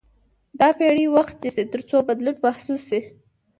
[0.59, 2.99] دا پېړۍ وخت نیسي تر څو بدلون محسوس شي.